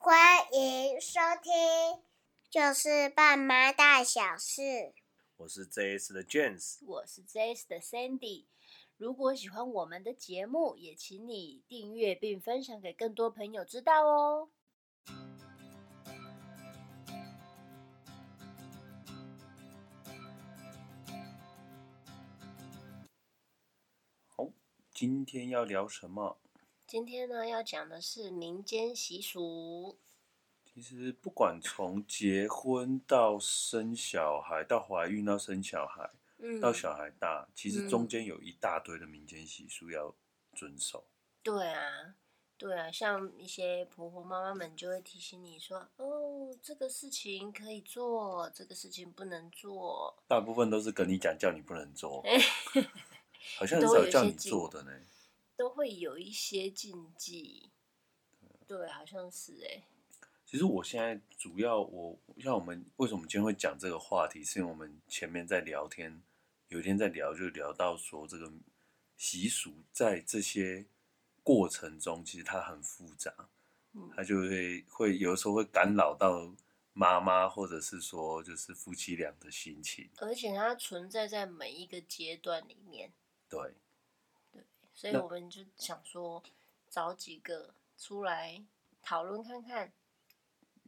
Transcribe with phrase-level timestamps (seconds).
[0.00, 0.16] 欢
[0.52, 1.52] 迎收听，
[2.48, 4.94] 就是爸妈大小事。
[5.38, 8.44] 我是 JS 的 James，我是 JS 的 Sandy。
[8.96, 14.50] 如果喜欢我们的节目，也请你订阅并分享给更多朋友知道哦。
[24.28, 24.48] 好，
[24.94, 26.38] 今天要聊什么？
[26.88, 29.98] 今天呢，要讲的是民间习俗。
[30.64, 40.14] 其实不管从结婚到生小孩，到怀孕到生小孩，嗯，到小孩大，其实中间有一大堆的民间习俗要
[40.54, 41.04] 遵守。
[41.42, 42.14] 对啊，
[42.56, 52.24] 对啊，像一些婆婆妈妈们就会提醒你说：“哦，这个事情可以做，这个事情不能做。”大部分都是跟你讲，叫你不能做，
[53.58, 54.90] 好像很少叫你做的呢。
[55.58, 57.68] 都会有一些禁忌，
[58.64, 59.82] 对，好像是哎。
[60.46, 66.22] 其实我现在主要我像我们为什么今天会讲这个话题，是因为我们前面在聊天，
[66.68, 68.48] 有一天在聊就聊到说这个
[69.16, 70.86] 习俗在这些
[71.42, 73.34] 过程中，其实它很复杂，
[74.14, 76.54] 它就会会有的时候会干扰到
[76.92, 83.12] 妈妈或者是说就是夫妻俩的心情，而且它存在在每一个阶段里面，
[83.48, 83.74] 对。
[84.98, 86.42] 所以我们就想说，
[86.90, 88.60] 找几个出来
[89.00, 89.92] 讨论看看。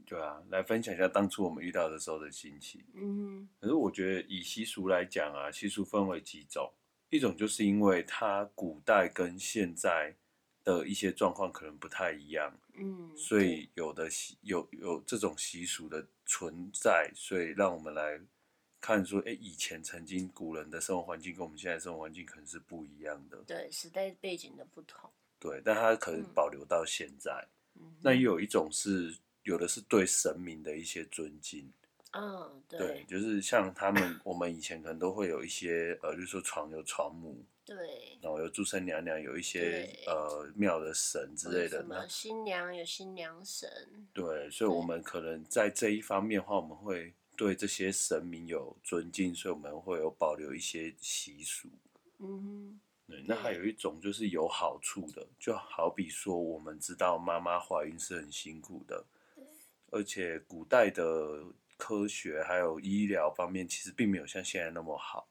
[0.05, 2.84] 对啊，来分享一下当初我们遇到的时候的心情。
[2.94, 6.72] 嗯，可是我觉得以习俗来讲啊，习俗分为几种，
[7.08, 10.17] 一种就是因为它古代跟现在
[10.64, 18.20] 的一些状况可能不太一样，嗯，所以有的习有有这种习俗的存在，所以让我们来。
[18.81, 27.47] 看说，哎，以前曾经古人的生活环境跟我们现在生活环境可能是不一样的，对，时代背景的不同，对，但它可能保留到现在。
[27.75, 31.70] 嗯，那也有一种是，有的是对神明的一些尊敬，
[32.12, 43.70] 嗯，对，对，就是像他们，我们以前可能都会有一些，呃，就是说床有床母，对，然后有诸神娘娘，有一些呃庙的神之类的，那新娘有新娘神，
[44.14, 47.13] 对，所以我们可能在这一方面的话，我们会。
[47.40, 51.70] 对这些神明有尊敬，所以我们会有保留一些习俗。
[52.18, 53.24] 嗯，对。
[53.27, 59.06] 那还有一种就是有好处的，就好比说，我们知道妈妈怀孕是很辛苦的，
[59.90, 61.42] 而且古代的
[61.78, 65.27] 科学还有医疗方面其实并没有像现在那么好。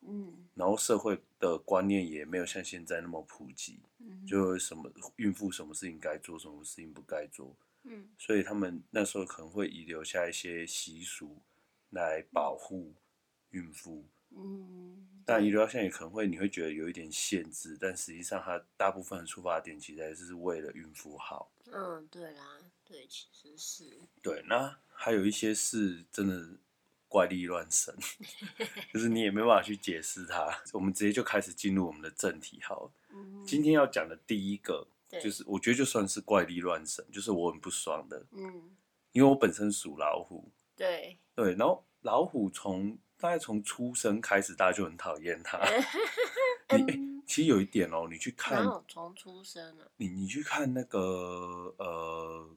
[0.00, 3.78] 嗯，然后社会的观念也没有像现在那么普及。
[3.98, 7.54] 嗯，就什么孕妇什么事情该做，什么事情不该做。
[7.84, 11.42] 嗯，所以他们那时候可能会遗留下一些习俗
[11.90, 12.94] 来保护
[13.50, 14.08] 孕妇。
[14.30, 21.52] 嗯，但遗留到现在也可能会你会觉得有一点限制，但实际上它大部分的出发点其实还是为了孕妇好。
[21.66, 23.98] 嗯，对啦，对，其实是。
[24.22, 26.58] 对，那还有一些是真的
[27.08, 27.94] 怪力乱神，
[28.94, 30.62] 就是你也没办法去解释它。
[30.72, 32.92] 我们直接就开始进入我们的正题好了。
[33.10, 34.86] 嗯，今天要讲的第一个。
[35.20, 38.24] 就是我觉得就算是怪力乱神，就是我很不爽的。
[38.32, 38.70] 嗯，
[39.12, 40.50] 因为我本身属老虎。
[40.74, 45.58] 对对，然后老虎从大概从出生开始，大家就很讨厌它。
[46.74, 50.98] 你、欸、其实有一点哦，你去看从出生啊，你你去看那个
[51.76, 52.48] 呃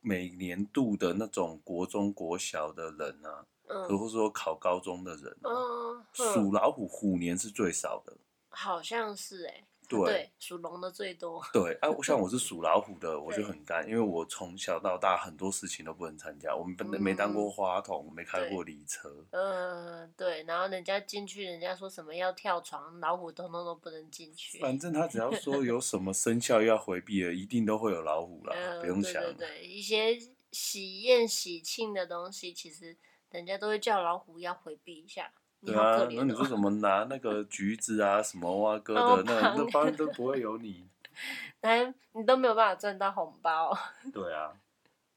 [0.00, 8.16] 每年度的那种国中国小的人啊，嗯，或者说考高中的人，啊，嗯，属老虎虎年是最少的，
[8.48, 9.64] 好像是哎，欸。
[9.90, 11.42] 对，属龙的最多。
[11.52, 16.54] 对，哎、啊，像我是 属老虎的，我就很干，因为我从小到大很多事情都不能参加。
[16.54, 19.08] 我们本来没当过花童，嗯、没开过礼车。
[19.30, 20.42] 嗯，对。
[20.44, 24.58] 然后人家进去，人家说什么要跳床，老虎通通都不能进去。
[24.58, 29.22] 反正他只要说有什么生肖要回避的，一定都会有老虎啦，嗯、不用想。
[29.22, 30.18] 对，对对，一些
[30.52, 32.96] 喜宴喜庆的东西，其实
[33.30, 35.32] 人家都会叫老虎要回避一下。
[35.64, 40.88] 对啊，那你说怎么 拿那个橘子啊，什么挖哥的，那那方面都不会有你。
[41.60, 43.76] 哎，你都没有办法赚到红包。
[44.12, 44.52] 对啊，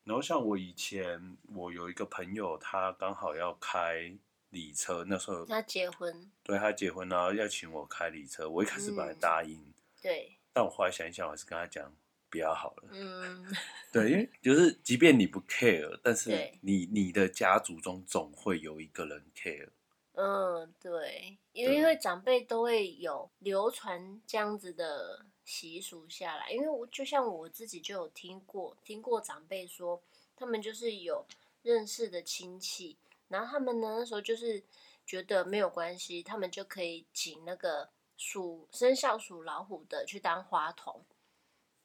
[0.03, 4.13] 然后像我以前，我有一个朋友，他刚好要开
[4.49, 11.89] 礼车，那时候他结婚，对他结婚，然后要请我开礼车，我一开始本来答应，嗯、对，但我后来想一想，我还是跟他讲
[12.29, 12.89] 不要好了。
[12.91, 13.45] 嗯，
[13.93, 19.69] 对，因为就是即便你不 care，但是你你的家族中总会有一个人 care。
[20.15, 30.01] 嗯，对，因为因为长辈都会有流传这样子的习俗下来，因为我就像我自己就有听过，听过长辈说，
[30.35, 31.25] 他们就是有
[31.63, 32.95] 认识的亲戚，
[33.27, 34.63] 然后他们呢那时候就是
[35.03, 41.03] 觉得没有关系，他们就可以请那个属生肖属老虎的去当花童，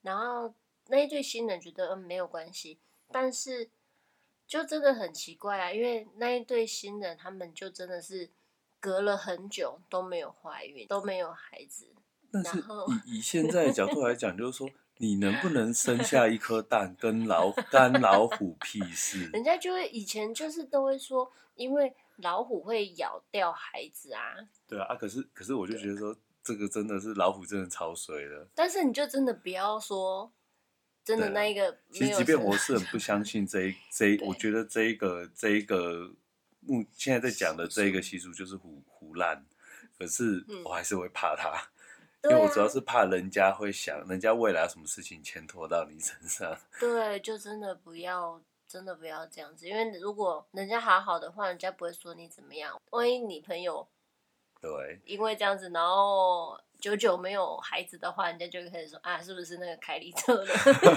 [0.02, 0.52] 然后
[0.88, 2.78] 那一对新人觉得嗯没有关系，
[3.10, 3.70] 但是
[4.48, 8.30] 就真的很奇怪啊，因为那一对新人他们就真的是
[8.80, 11.86] 隔了很久都没有怀孕，都没有孩子。
[12.32, 12.58] 但是
[13.06, 19.28] 以以现在的角度来讲，就是说 你能不能生下一颗蛋，跟老干老虎屁事？
[19.32, 24.34] 人家就会以前就是都会说，因为老虎会咬掉孩子啊。
[24.66, 28.48] 对啊，啊可是可是我就觉得说，这个真的是老虎真的超衰的。
[28.54, 30.30] 但是你就真的不要说，
[31.08, 36.12] 真的那一个，其实即便我是很不 相信这一这一，我觉得这一个这一个
[36.60, 39.43] 目现在在讲的这一个习俗就是胡胡烂，
[39.99, 41.58] 可是我还是会怕它。
[42.25, 46.55] 因为我主要是怕人家会想，人家未来什么事情牵拖到你身上。
[46.78, 49.66] 对，就真的不要，真的不要这样子。
[49.66, 52.78] 因为如果人家好好的话，人家不会说你怎么样。
[52.90, 53.88] 万一你朋友
[54.61, 60.54] 对，因为这样子，然后久久没有孩子的话，人家就开始说啊，是不是那个凯里特了？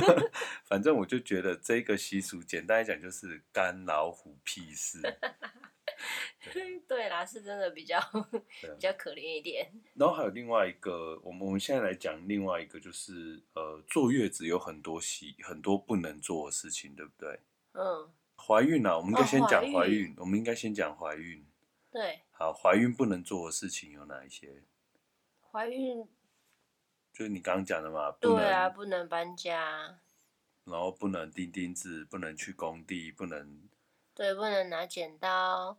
[0.65, 5.01] 反正我就觉得这个习俗，简单来讲就是干老虎屁事。
[6.53, 7.99] 对，对啦，是真的比较
[8.61, 9.71] 比较可怜一点。
[9.95, 17.39] 然后还有另外一个，我们我们现在来讲另外一个，就是呃，坐月子有很多习很多不能做的事情，对不对？
[17.73, 18.11] 嗯。
[18.37, 20.15] 怀孕啊，我们应该先讲怀孕。
[20.17, 21.45] 我们应该先讲怀孕。
[21.91, 22.21] 对。
[22.31, 24.63] 好，怀孕不能做的事情有哪一些？
[25.51, 26.07] 怀孕
[27.11, 28.11] 就是你刚刚讲的嘛。
[28.21, 29.99] 对啊，不能搬家。
[30.63, 33.67] 然后不能钉钉子，不能去工地，不能。
[34.13, 35.77] 对，不能拿剪刀。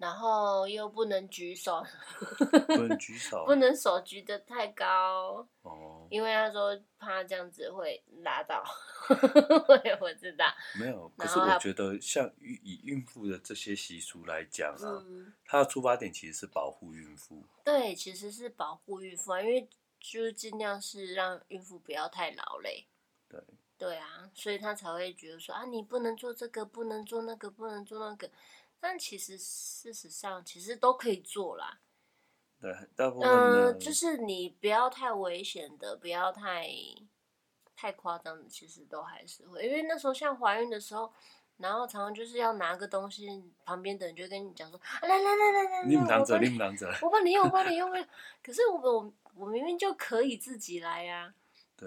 [0.00, 1.84] 然后又不能举手，
[2.66, 8.64] 不能举手， 不能手举得太高哦，因为他说怕这样子会拉到，
[9.68, 10.46] 我也不知道。
[10.78, 17.44] 没有，可是我觉得像以孕妇的这些习俗来讲啊，嗯、它的出发点其实是保护孕妇。
[17.62, 19.68] 对，其实是保护孕妇啊，因为
[20.00, 22.86] 就是尽量是让孕妇不要太劳累。
[23.28, 23.38] 对。
[23.76, 28.30] 对啊，所以他才会觉得说啊，你不能做这个，不能做那个，不能做那个。
[28.80, 31.80] 但其实事实上，其实都可以做啦。
[32.60, 36.68] 对，大部分嗯，就是你不要太危险的，不要太
[37.76, 39.66] 太夸张的，其实都还是会。
[39.66, 41.12] 因为那时候像怀孕的时候，
[41.58, 43.28] 然后常常就是要拿个东西，
[43.64, 47.90] 旁边的人就跟你讲说：“来来来来来，你们拿着，你们拿着，我帮你用，我帮你用。
[48.42, 51.34] ”可是我我我明明就可以自己来呀。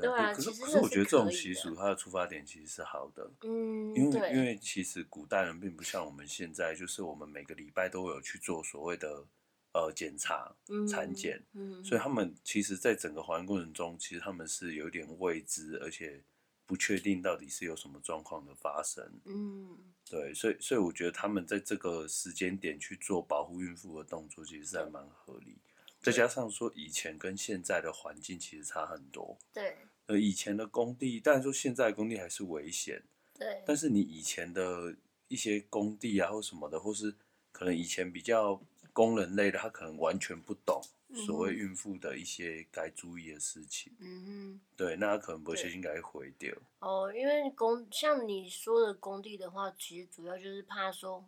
[0.01, 9.25] 对啊，可是可是我觉得这种习俗它的出发点其实是好的，嗯，因为因为其实古代人并不像我们现在，就是我们每个礼拜都会有去做所谓的
[9.73, 10.55] 呃检查、
[10.89, 12.01] 产检，嗯，所以。
[12.01, 16.21] 他们其实，在整个怀孕过程中，其实他们是有点未知，而且
[16.65, 19.77] 不确定到底是有什么状况的发生，嗯，
[20.09, 25.57] 对，所以所以我觉得他们在这个时间点去做保护孕妇的动作，其实是还蛮合理。
[26.03, 29.37] 再加上说，以前跟现在的环境其实差很多。
[29.53, 29.77] 对。
[30.07, 33.01] 呃，以前的工地，当然说现在的工地还是危险。
[33.39, 33.63] 对。
[33.65, 34.93] 但是你以前的
[35.29, 37.15] 一些工地啊，或什么的，或是
[37.53, 38.61] 可能以前比较
[38.91, 40.81] 工人类的，他可能完全不懂
[41.25, 43.95] 所谓孕妇的一些该注意的事情。
[43.99, 44.61] 嗯哼。
[44.75, 46.53] 对，那他可能不小心该毁掉。
[46.79, 51.25] 哦，因为工像你说的工地的话，其实主要就是怕说，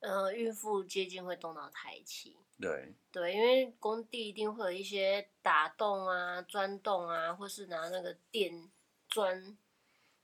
[0.00, 2.38] 呃，孕妇接近会动到胎气。
[2.62, 8.70] 对对，因为工地一定会有一些打洞啊、钻洞啊，或是拿那个电
[9.08, 9.56] 钻，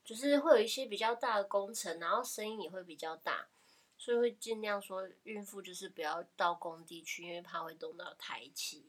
[0.05, 3.49] 就是会有一些比较大的工程，然后声音也会比较大，
[3.99, 8.87] 所以会尽量说孕妇就是不要到工地去，因为怕会动到胎气。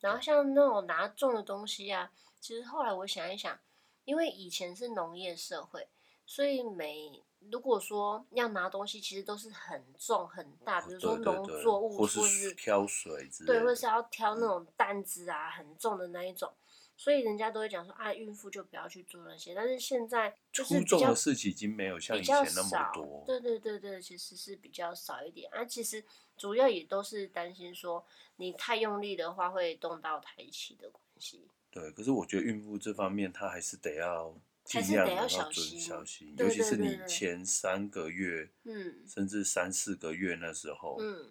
[0.00, 3.58] 然后像那种拿重的东西啊，其实后来我想一想，
[4.04, 5.88] 因为以前是农业社会，
[6.26, 16.52] 所以每如果说要拿东西，其实都是很重很大，比如说农作物，或是挑水之类的，对，或是要挑那种担子啊，很重的那一种，
[16.96, 19.54] 所以人家都会讲说啊，孕妇就不要去做那些。
[19.54, 25.64] 但是现在就是比较重的事情已经没有像以前那么多，对对对对，其实是比较少一点啊。
[25.64, 26.04] 其实
[26.36, 28.04] 主要也都是担心说
[28.36, 31.46] 你太用力的话会动到胎气的关系。
[31.70, 34.34] 对，可是我觉得孕妇这方面她还是得要。
[34.64, 41.30] 尽量要小心，小心，尤其是你前三个月，嗯，甚至三四个月那时候，嗯，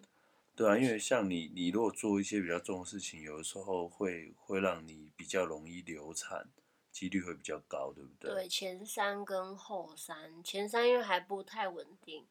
[0.54, 6.48] 对啊，因为像你，你如果做一些比较重的事情，有的时候会会让你比较容易流产，
[6.92, 8.30] 几率会比较高，对不对？
[8.30, 12.24] 对，前三跟后三，前三因为还不太稳定，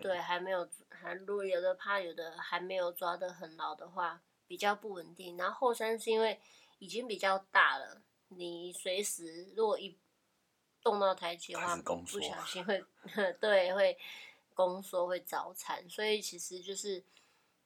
[0.00, 5.36] 对，还没有，还如果有的怕有的还没有抓得很牢的话，比较不稳定。
[5.36, 6.38] 然后后三是因为
[6.78, 9.98] 已经比较大了，你随时如果一
[10.86, 12.84] 动到胎气的话，不小心会，
[13.40, 13.98] 对，会
[14.54, 17.02] 宫缩，会早产，所以其实就是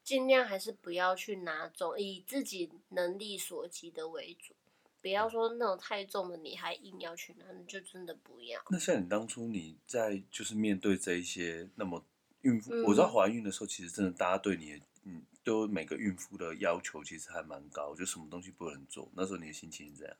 [0.02, 4.54] 尽量还是不要去拿重，以自己能力所及的为主。
[5.02, 8.58] 不要说那种太重的，你还硬要去拿，你就真的不要。
[8.70, 12.02] 那像你当初你在就是面对这一些，那么
[12.40, 19.10] 孕妇，嗯、我知道怀孕的时候，其实真的大家对你，嗯，都每个孕妇的要求其实还蛮高，就什么东西不能做。
[19.14, 20.16] 那时候你的心情是怎样？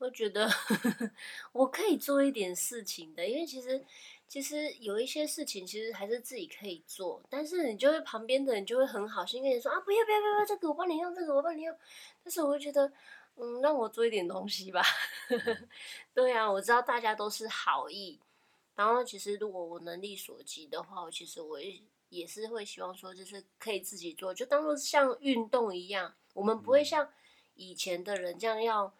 [0.00, 1.10] 我觉得呵 呵
[1.52, 3.84] 我可以做一点事情的，因为其实
[4.26, 11.76] 其实有一些事情其实还是自己可以做，但是你就会旁边的人就会很好心跟你说啊，不要不要不要，这个我帮你用，这个我帮你用。
[12.24, 12.90] 但是我会觉得，
[13.36, 14.82] 嗯，让我做一点东西吧。
[16.14, 18.18] 对啊，我知道大家都是好意，
[18.74, 21.78] 然后其实如果我能力所及的话，我其实我也
[22.08, 27.12] 也是会希望说，就是可以自己做，就当做像运动一样，我们不会像
[27.54, 28.94] 以前的人这样要。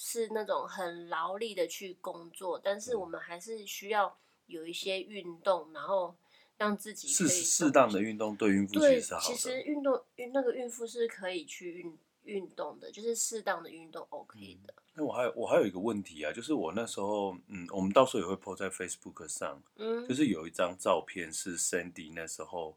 [0.00, 6.14] 是那种很劳力的去工作，但是我们还是需要有一些运动，然后
[6.56, 9.26] 让自己适适当的运动对孕妇其实是好的。
[9.26, 14.72] 其实运动孕那个孕妇是可以去运运动的，就是适当的运动 OK 的。
[14.94, 22.76] 那、嗯、我还有我还有一个问题啊，就是我那时候嗯，我们到时候也会 po 在 Facebook 上，嗯，就是有一张照片是 Sandy 那时候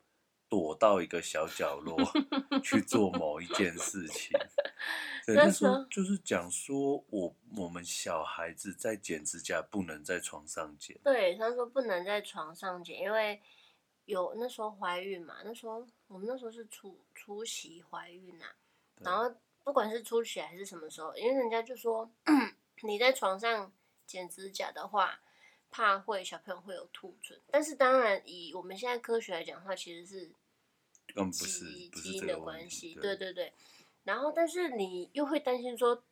[0.49, 1.97] 躲到一个小角落
[2.63, 4.35] 去做某一件事情。
[5.35, 10.97] 对，那时候就是讲说我我们小孩子在剪指甲不能在床上剪。
[11.03, 13.41] 对，他说不能在床上剪，因为
[14.05, 18.55] 有那时候怀孕嘛，那时候我们那时候是初初期怀孕呐、啊，
[19.01, 19.33] 然后
[19.63, 22.09] 不管是初期还是什么时候，因为人家就说
[22.83, 23.71] 你在床上
[24.07, 25.21] 剪指甲的话，
[25.69, 30.31] 怕会小朋友会有兔唇，但是当然以我们现在科学来讲的话，其实是
[31.13, 33.53] 根本不是基因的关系，对对对。
[34.03, 36.03] 然后，但是你又会担心说，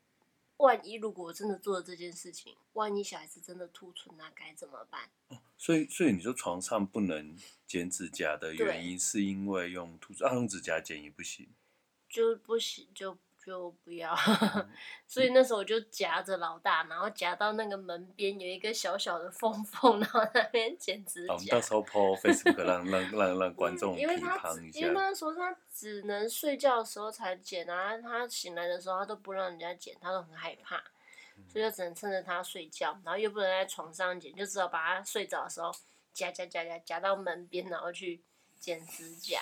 [0.58, 5.10] 万一如果我真的做了这件事情，万一小孩子真的兔唇，那该怎么办？
[5.30, 11.48] 哦，所以，所以你说床上不能剪指甲的原因，是因为用兔唇，啊，用指甲剪也不行，
[12.08, 13.18] 就不行就。
[13.50, 14.16] 就不要，
[15.08, 21.56] 所以那时候我就夹着老大，然后夹到那个门边有一个小小的缝缝，然后那边剪指甲。
[21.56, 24.40] 到时候 po Facebook 让让让让观众因为他
[24.74, 30.78] 因为那时候他只能睡觉的时候才剪啊，他醒来的时候他都不让人家剪，他都很害怕，
[31.52, 35.72] 所以就只能趁着他睡觉，然后又不能在床上剪，就只好把他睡着的时候
[36.14, 38.22] 夹夹夹夹夹到门边，然后去
[38.60, 39.42] 剪指甲。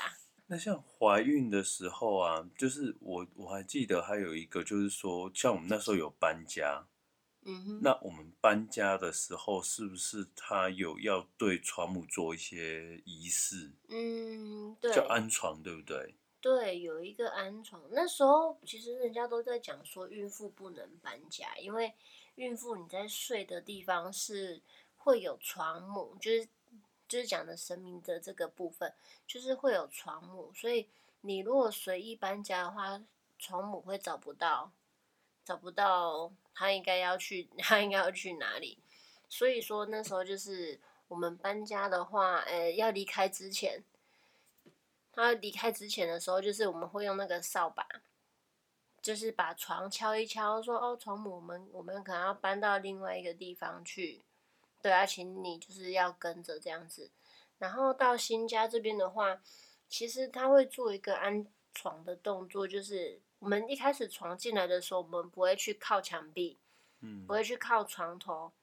[0.50, 6.88] 那像怀孕的时候啊，就是我我还记得还有一个，就是说像我们那时候有搬家，
[7.42, 13.74] 嗯哼，那我们搬家的时候是不是他有要对床母做一些仪式？
[13.90, 16.16] 嗯，对，叫安床，对不对？
[16.40, 17.84] 对，有一个安床。
[17.92, 21.94] 那时候其实人家都在讲说，孕妇不能搬家，因为
[22.36, 24.62] 孕妇你在睡的地方是
[24.96, 26.48] 会有床母，就是。
[27.08, 28.94] 就是讲的神明的这个部分，
[29.26, 30.88] 就是会有床母，所以
[31.22, 33.02] 你如果随意搬家的话，
[33.40, 34.72] 床母会找不到，
[35.46, 38.78] 找不到他应该要去， 他应该要去哪里。
[39.30, 43.84] 所以说那时候就是我们搬家的话，呃，要离开之前，
[45.14, 47.88] 他离开之前的时候，就是我们会用那个扫把，
[49.02, 54.24] 就是把床敲一敲，说哦，床母，我们我们可能要搬到另外一个地方去。
[54.82, 57.12] 对啊，请你就是要跟着这样子，
[57.58, 59.42] 然后到新家这边的话，
[59.90, 66.60] 其实他会做一个安床的动作，就是我们一开始床进来的时候，我们不会去靠墙壁，
[67.02, 68.54] 嗯，不会去靠床头，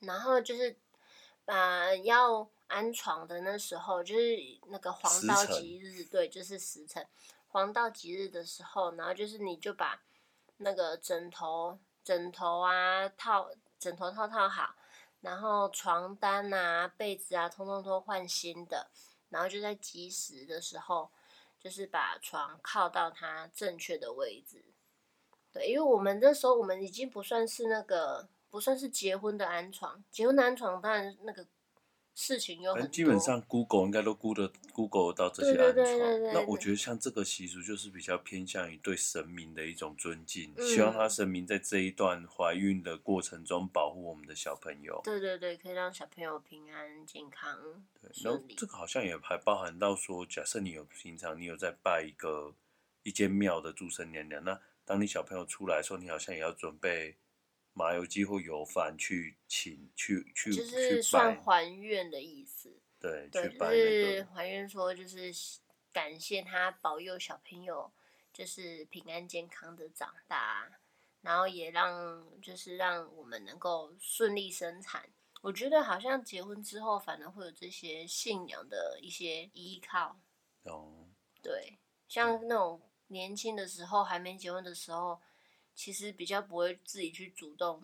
[0.00, 0.76] 然后就是
[1.46, 4.36] 呃要安床的那时候，就是
[4.68, 7.08] 那个黄道吉日，对，就是时辰，
[7.48, 10.02] 黄道吉日的时候，然后就是你就把
[10.58, 14.74] 那个枕头、枕头啊套枕头套套好。
[15.22, 18.90] 然后床单啊、被子啊，通通都换新的。
[19.30, 21.10] 然后就在及时的时候，
[21.58, 24.62] 就是把床靠到它正确的位置。
[25.50, 30.04] 对，因为我们那时候我们已经不算是那个，不算是结婚的安床。
[30.10, 31.46] 结婚的安床当然那个。
[32.14, 36.32] 事情有很多，基本上 Google 应该都估得 Google 到这些安床。
[36.34, 45.00] 那我觉得像这个习俗就是比较偏向于对神明的一种尊敬，嗯、希望他神明在这一段怀孕的过程中保护我们的小朋友。
[45.04, 47.58] 对对对，可以让小朋友平安健康。
[48.00, 52.54] 对，然后这个好像也还包含到说，假设你有平常你有在拜一个
[53.02, 57.16] 一间庙的诸神娘娘，那当你小朋友出来的时候，你好像也要准备。
[57.74, 62.70] 麻油鸡或油饭去请去去，就是算还愿的意思。
[63.00, 65.32] 对，对，去拜那个、就是还愿说，就是
[65.90, 67.90] 感谢他保佑小朋友，
[68.32, 70.70] 就是平安健康的长大，
[71.22, 75.08] 然后也让就是让我们能够顺利生产。
[75.40, 80.20] 我觉得好像结婚之后，反而会有这些信仰的一些依靠。
[80.64, 81.08] 哦，
[81.42, 85.18] 对，像那种年轻的时候还没结婚的时候。
[85.74, 87.82] 其实比较不会自己去主动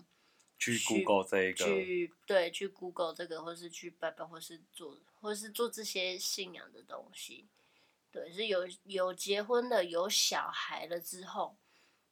[0.58, 7.46] 去 Google 这一个，去对，去 Google 这个，或是去拜拜，或是做，或是做这些信仰的东西。
[8.10, 11.56] 对，是有有结婚的，有小孩了之后，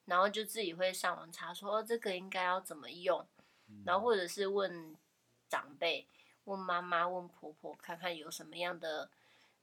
[0.05, 3.27] 然后就自己会上网查说，哦，这个应该要怎么用，
[3.85, 4.95] 然后或者是问
[5.49, 6.07] 长辈，
[6.45, 9.11] 问妈妈，问婆婆，看看有什么样的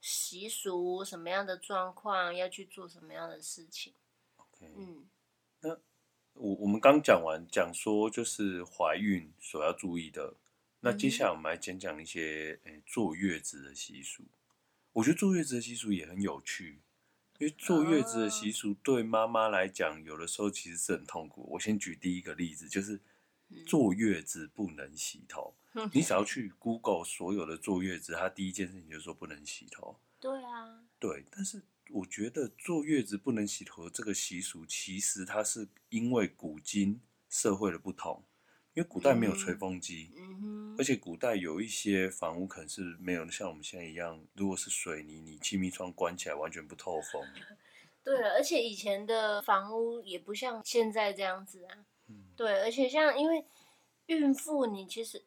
[0.00, 3.94] 习俗，什么样的状况，要去做什么样的事情。
[4.60, 5.08] 嗯，
[5.60, 5.78] 那
[6.34, 10.34] 我我们刚讲完，讲说就是怀孕所要注意的，
[10.80, 14.24] 那接下来我们来讲讲一些诶坐月子的习俗。
[14.92, 16.78] 我觉得坐月子的习俗也很有趣，
[17.38, 21.48] 因为坐月子的习俗对妈妈来讲，有的时候其实是很痛苦。
[21.50, 23.00] 我先举第一个例子，就是
[23.66, 25.54] 坐月子不能洗头。
[25.92, 29.98] 你只要去 Google 所有的坐月子，他第一件事情就是说不能洗头。
[30.20, 30.84] 对啊。
[31.00, 31.60] 对，但是
[31.94, 38.24] 我觉得坐月子不能洗头这个习俗，其实它是因为古今社会的不同。
[38.74, 40.10] 因为古代没有吹风机，
[40.76, 47.22] 而且古代有一些房屋可能是没有像我们现在一样，如果是水泥，你气密窗关起来完全不透风。
[48.02, 51.86] 对了，而且以前的房屋也不像现在这样子啊。
[52.08, 53.46] 嗯、对，而且像因为
[54.06, 55.24] 孕妇，你其实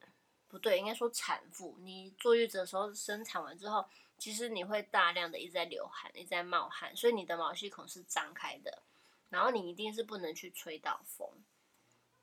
[0.50, 3.86] 不对，应该说产妇，你坐月子的时候生产完之后，
[4.18, 8.82] 其实你会大量的一直在流汗，一直在冒汗，所以你的毛细孔是张开的，
[9.30, 11.30] 然后你一定是不能去吹到风。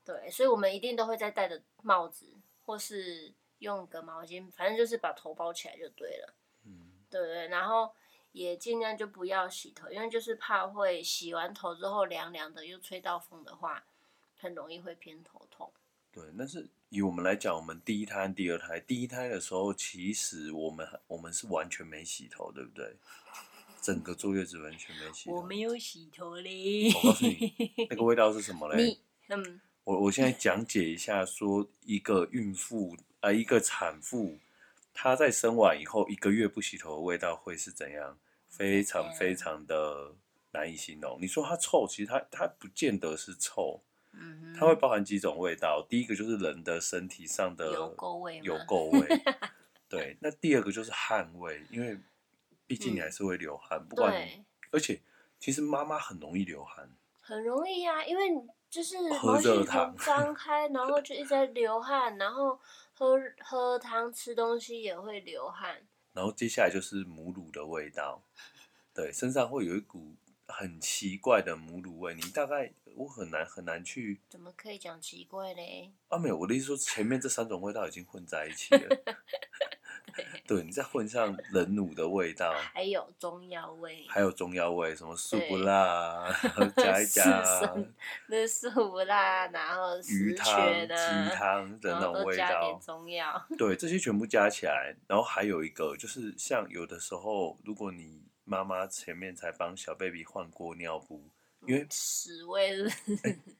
[0.03, 2.33] 对，所以我们一定都会再戴着帽子，
[2.65, 6.33] 或是用个毛巾，反正就是把头包起来就对了。
[6.63, 7.91] 嗯，对对，然后
[8.31, 13.83] 也尽量就不要洗头，因为就是怕会洗完头之后凉凉的，又吹到风的话，
[14.37, 15.71] 很容易会偏头痛。
[16.11, 22.95] 对，但是以我们来讲，我们第一胎、第二胎，第一胎的时候，其实我们我们是完全没洗头，对不对？
[23.81, 25.35] 整个坐月子完全没洗头。
[25.35, 26.91] 我没有洗头嘞。
[26.93, 27.53] 我告诉你，
[27.89, 28.83] 那个味道是什么嘞？
[28.83, 28.99] 你
[29.29, 29.61] 嗯。
[29.83, 34.39] 我我现在讲解一下，说一个孕妇啊、呃，一个产妇，
[34.93, 38.17] 她在生完以后一个月不洗头的味道会是怎样？
[38.49, 40.15] 非常非常的
[40.51, 41.19] 难以形容。
[41.21, 43.79] 你说它臭，其实它它不见得是臭，
[44.57, 45.85] 它会包含几种味道。
[45.89, 49.07] 第一个就是人的身体上的有垢味，有垢味。
[49.89, 51.97] 对，那第二个就是汗味，因为
[52.67, 55.01] 毕竟你还是会流汗，嗯、不管你，而且
[55.39, 56.89] 其实妈妈很容易流汗，
[57.21, 58.23] 很容易呀、啊，因为。
[58.67, 62.59] 就是毛细孔张 开，然后就一直在流汗，然后
[62.93, 65.81] 喝喝汤、吃东西也会流汗。
[66.11, 68.21] 然后接下来就是母乳的味道，
[68.93, 70.13] 对，身上会有一股
[70.47, 72.13] 很奇怪的母乳味。
[72.15, 74.21] 你大概我很难很难去。
[74.29, 75.91] 怎么可以讲奇怪嘞？
[76.09, 78.97] 啊，没有，我的意思说前面这三种味道已经混在一起了。
[80.47, 86.31] 对，你再混上人乳的味道， 还有中药味，还有中药味，什么素不辣，
[86.77, 87.43] 加一加，
[88.27, 93.45] 那素不辣，然后鱼汤、鸡汤的那种味道，加点中药。
[93.57, 101.29] 对，这些全部加起来，然后还有一个就是，像有的时候，如果你妈妈前面才帮小 baby 换过尿布，
[101.67, 102.77] 因为屎味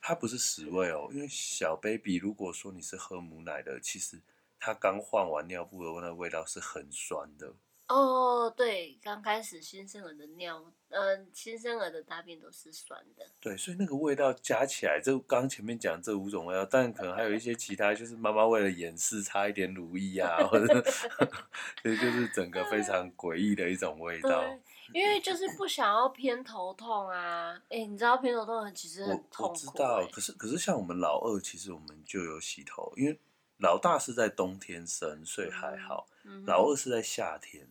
[0.01, 4.21] 它不是屎味哦，因为小 baby 如果说你是喝母奶的，其实。
[4.57, 7.53] 他刚换完尿布的那味道是很酸的
[7.87, 13.23] 哦，对，刚开始新生儿的尿，嗯、呃，新生儿的大便都是酸的。
[13.39, 20.81] 对，所以那个味道加起来，就刚前面讲这五种味道，但可能还有一些其他，就是妈妈为了掩饰差一点乳液啊，或者，
[21.83, 24.43] 所以就是整个非常 诡异的一种味道。
[24.91, 29.47] 对，因为就是不想要偏头痛啊，哎、欸，你知道偏头痛其实很痛苦、欸。
[29.49, 33.19] 我知道，可是可是像我们老二，其实我们就有洗头，因为。
[33.59, 36.05] 老大是在冬天生，所以还好。
[36.45, 37.65] 老二是在夏天。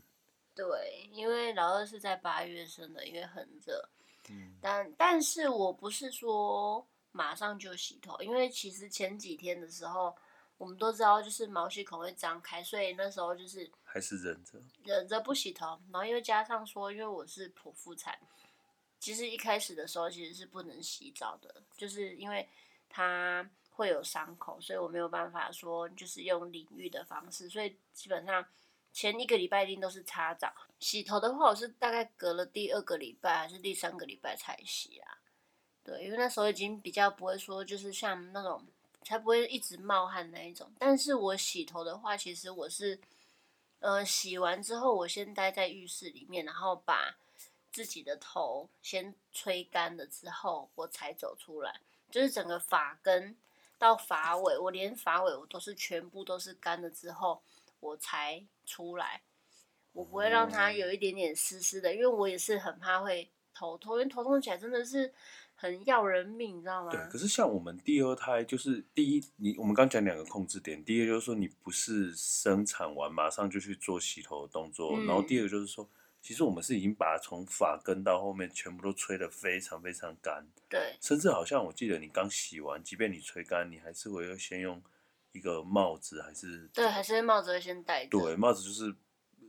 [0.55, 3.87] 对，因为老二是在八月生的，因为很热。
[4.31, 10.17] 嗯、但但是我不是说马上就洗头，因为其实前几天的时候，
[10.57, 15.81] 我们都知道就是毛细孔会张开，所以那时候就是还是忍着忍着不洗头。
[15.93, 18.19] 然后又加上说，因为我是剖腹产，
[18.99, 22.49] 其实一开始的时候其实是不能洗澡的，就是因为
[22.89, 23.49] 它。
[23.77, 28.47] 会有伤口，所以我没有办法说就是用淋浴的方式，所以基本上
[28.93, 30.55] 前一个礼拜一定都是擦澡。
[30.79, 35.19] 洗头的话，我是大概隔了第二个礼拜还是第三个礼拜才洗啊？
[35.83, 38.65] 对，因为那时候已经比较不会说就是像那种
[39.03, 40.73] 才不会一直冒汗那一种。
[40.79, 42.97] 但是我洗头的话，其实我是，
[43.85, 47.19] 呃，洗完之后我先待在浴室里面，然后把
[47.71, 53.37] 自己的头先吹干了之后，我才走出来，就是整个发根。
[53.77, 57.43] 到发尾，我连发尾我都是全部都是干了之后，
[57.81, 59.21] 我才出来。
[59.93, 65.13] 我不会让它有一点点湿湿的，因为我也是很怕会头痛，因为头痛起来真的是
[65.65, 66.91] 很要人命，你知道吗？
[66.91, 67.01] 对。
[67.11, 75.89] 可是像我们第二胎，就是第一，你我们刚讲两个控制点，第一个就是说你不是生产完马上就去做洗头的动作，嗯、然后第二个就是说，
[76.21, 80.95] 其实我们是已经把从发根到后面全部都吹得非常非常干，对。
[81.01, 84.83] 甚至好像我记得你刚洗完，即便你吹干，你还是会先用
[85.33, 88.11] 一个帽子，还是对，还是帽子会先戴着。
[88.11, 88.95] 对，帽子就是。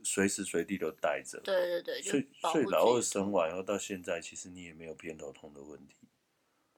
[0.06, 5.96] 随时随地都带着，对对对，所以所以老二生完以后到现在，其实你也没有偏头痛的问题，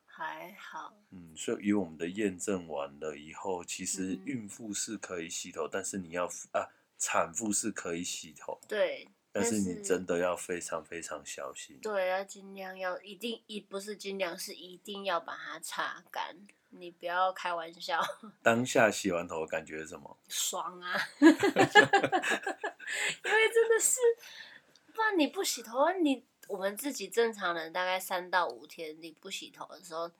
[0.06, 0.96] 还好。
[1.10, 6.66] 嗯，所以以我们的验证完了以后，其实孕妇是可以洗头，嗯、但是你要啊，
[6.98, 16.48] 产妇是可以洗头，对，但是你真的要非常非常小心，对，要尽量要一定一不是尽量是一定要把它擦干。
[16.70, 18.00] 你不要开玩笑。
[18.42, 20.16] 当下洗完头感觉是什么？
[20.28, 20.94] 爽啊！
[21.20, 21.36] 因为
[23.52, 24.00] 真的是，
[24.94, 30.10] 不然你不洗头，你我们自己正常人大概三到五天你不洗头的时候，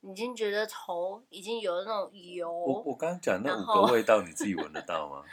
[0.00, 2.50] 你已经觉得头已经有那种油。
[2.52, 5.24] 我我刚刚讲那五个味道，你自己闻得到吗？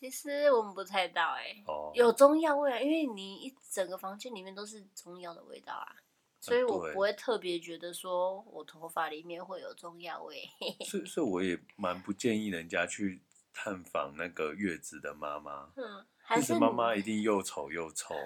[0.00, 1.94] 其实闻不太到哎、欸，oh.
[1.94, 5.94] 有中药味啊，因为你一整个房间里面都是中药的味道啊。
[6.40, 10.48] 所以我不会特别觉得说我头发里面会有中药味。
[10.88, 13.20] 所以，所以我也蛮不建议人家去
[13.52, 15.70] 探访那个月子的妈妈。
[15.76, 18.14] 嗯，月子妈妈一定又丑又臭。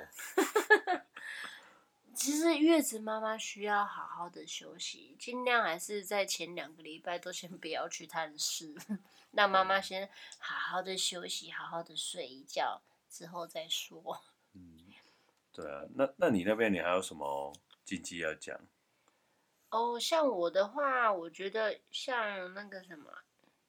[2.14, 8.77] 其实月子妈妈需要好好的休息，尽量还是在前两个礼拜都先不要去探视，
[9.33, 14.22] 让妈妈先好好的休息，好好的睡一觉之后再说。
[14.53, 14.85] 嗯，
[15.53, 17.53] 对啊，那那你那边你还有什么？
[17.85, 18.59] 禁忌要讲
[19.70, 23.12] 哦，像我的话，我觉得像那个什么，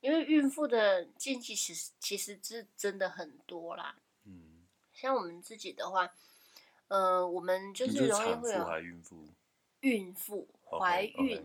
[0.01, 3.97] 因为孕妇的禁忌其实其实是真的很多啦。
[4.23, 6.13] 嗯，像我们自己的话，
[6.89, 9.27] 呃，我们就是容易会有孕妇，
[9.79, 11.43] 孕妇怀孕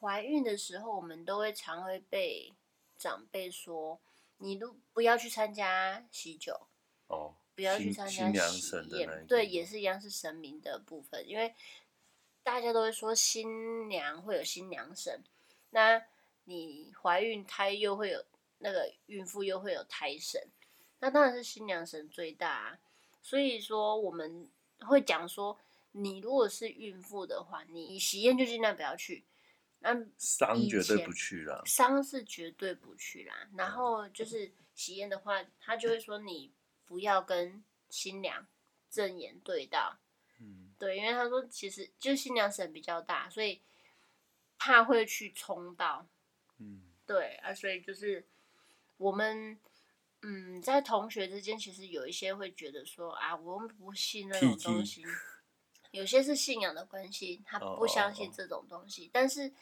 [0.00, 2.50] 怀孕的时候，我们都会常会被
[2.96, 4.00] 长辈说，
[4.38, 6.68] 你都不要去参加喜酒
[7.08, 11.54] 哦，不要去参加喜宴，对，也是一样是神明的部分，因为。
[12.42, 15.22] 大家都会说新娘会有新娘神，
[15.70, 16.02] 那
[16.44, 18.24] 你怀孕胎又会有
[18.58, 20.48] 那个孕妇又会有胎神，
[20.98, 22.78] 那当然是新娘神最大啊。
[23.22, 24.48] 所以说我们
[24.80, 25.56] 会讲说，
[25.92, 29.24] 你如果是孕妇的话，你喜宴就尽量不要去。
[29.78, 33.48] 那丧绝对不去了，丧是绝对不去啦。
[33.56, 36.52] 然后就是喜宴的话，他就会说你
[36.84, 38.46] 不要跟新娘
[38.90, 39.98] 正眼对到。
[40.82, 43.62] 对，因为他说其实就新娘神比较大，所以
[44.58, 46.08] 怕会去冲到，
[46.58, 48.26] 嗯，对啊，所以就是
[48.96, 49.56] 我们
[50.22, 55.04] 嗯，在同学之间，其实有一些会觉得说啊，我们不信那种东西，
[55.92, 59.54] 有些是信仰的关系，他不相信这种东西，但是。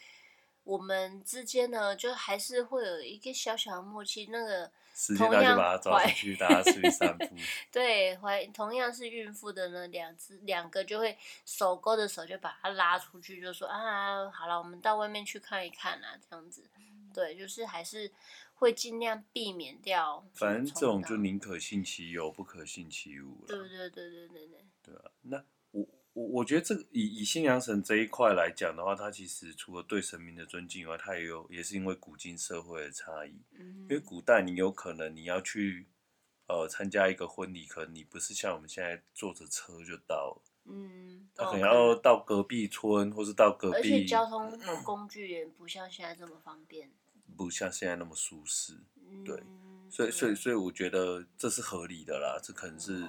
[0.70, 4.26] 我们之间呢，就还是会有一个小小的默契。
[4.26, 7.26] 那个时间到就把他抓出去，大家出去散步。
[7.72, 16.62] 对，怀同样是孕妇的呢，两只两个就会手勾着手就把他拉出去，就说啊，好了，我们到外面去看一看啊，这样子。
[17.12, 18.12] 对，就是还是
[18.54, 20.24] 会尽量避免掉。
[20.34, 23.44] 反正这种就宁可信其有，不可信其无。
[23.48, 24.64] 对对对对对对。
[24.84, 25.44] 对啊，那。
[26.20, 33.40] 我我觉得这个以以信仰神这一块来讲的话，它其实除了对神明的尊敬以外，它也有也是因为古今社会的差异。
[33.58, 35.86] 嗯，因为古代你有可能你要去
[36.46, 40.42] 呃参加一个婚礼，可能你不是像我们现在坐着车就到了。
[40.66, 43.76] 嗯，他可能要到隔壁村，或是到隔壁。
[43.78, 46.92] 而且交通工具也不像现在这么方便，
[47.34, 48.74] 不像现在那么舒适。
[49.24, 49.42] 对，
[49.88, 53.08] 所以所以所以我觉得这是合理的啦，这可能是。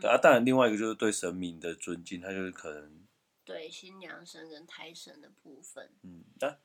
[0.00, 3.06] 对啊，当然，另外一个就是对神明的尊敬，他就是可能
[3.44, 5.90] 对新娘神跟胎神的部分。
[6.02, 6.56] 嗯，那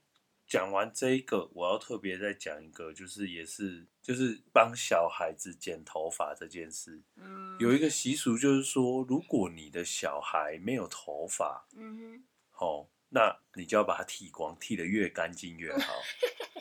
[0.47, 7.01] 讲完这一个，我要特别再讲一个，就是也是就是帮小孩子剪头发这件事。
[7.15, 15.93] 嗯，有一个习俗就是说，如果你的小孩没有头发，嗯哼，好，那你就要把它剃光，剃得越干净越好。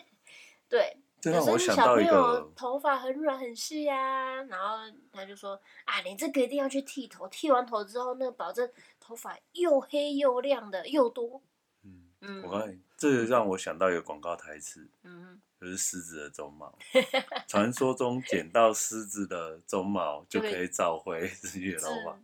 [0.69, 0.97] 对。
[1.25, 4.77] 这让我想到一个，头发很软很细呀，然后
[5.11, 8.69] 他就说啊，你这个一定要去剃头，剃完头之后，那个保证
[9.01, 11.41] 头发又黑又亮的又多。
[11.83, 16.79] 嗯嗯，我刚才这个让我想到一个广告台词，嗯，就是狮子的鬃毛，
[17.49, 22.19] 传说中剪到狮子的鬃毛就可以找回自己的头发。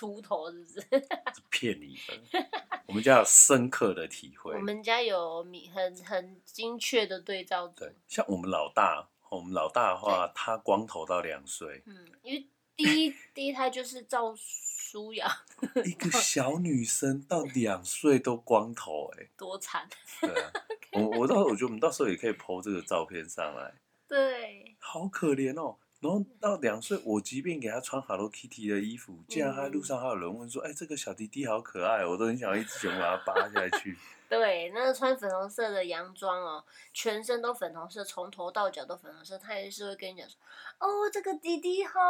[0.00, 0.80] 秃头是不是？
[1.34, 2.48] 是骗你的。
[2.86, 4.54] 我们家有深刻的体会。
[4.54, 7.80] 我们家有很很精确的对照组。
[7.80, 11.82] 对，像我们老大，我们老大的话，他光头到两岁。
[11.84, 15.30] 嗯，因为第一第一胎就是照舒雅。
[15.84, 19.86] 一个小女生到两岁都光头，哎，多惨。
[20.22, 20.52] 对啊，
[20.92, 23.74] 我我到我觉得我们到时候也可以 po 这个照片上来。
[24.08, 25.76] 对，好可怜哦。
[26.00, 33.94] 然后到两岁，我即便给他穿 Hello Kitty 的衣服，竟然他在路上还有人问说：“哎、这个小弟弟好可爱。”我都很想一直想把它扒下去。
[34.26, 40.38] 对，那个穿粉红色的洋装哦，全身都粉红色，从头到脚都粉红色，他也是会跟你讲说
[40.80, 42.00] ：“哦，这个弟弟好。”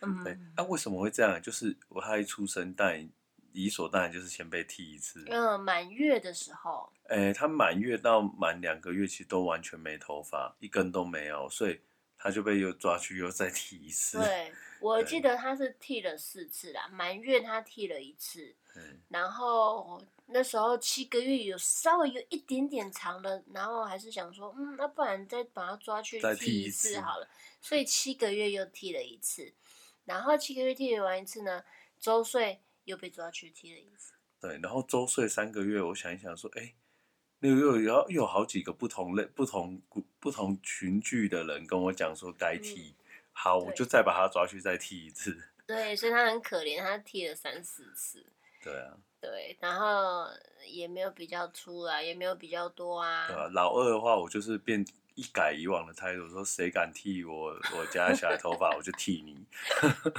[0.00, 1.42] 嗯，对，那、啊、为什么会这样？
[1.42, 3.06] 就是我他一出生，但
[3.52, 5.22] 理所当然就是先被剃一次。
[5.28, 6.90] 嗯，满月的时候。
[7.08, 11.78] 哎、欸，他满月到满两个月，其实都完全没头发，一根都没有，所以。
[12.22, 14.16] 他就被又抓去又再剃一次。
[14.16, 27.28] 对， 我记得他是剃了四次啦，满月他剃了一次，嗯、然后那时候七个月有稍微有一点点长了，然后还是想说，嗯，那不然再把他抓去剃一次好了，
[27.60, 29.52] 所以七个月又剃了一次，
[30.04, 31.64] 然后七个月剃完一次呢，
[31.98, 34.12] 周岁又被抓去剃了一次。
[34.40, 36.74] 对，然后周岁三个月，我想一想说，哎。
[37.42, 39.80] 又又有又有好几个不同类、不同
[40.20, 45.36] 不同群聚的人跟我讲说该剃，嗯、好，我就再把他抓去再剃一次。
[45.66, 48.24] 对，所以他很可怜，他剃了三四次。
[48.62, 48.96] 对啊。
[49.20, 50.26] 对，然后
[50.66, 53.26] 也没有比较粗啊，也没有比较多啊。
[53.26, 59.44] 对啊，老二的话，我就是变一改以往的态度，说谁敢剃我我家小孩头发，我就剃你。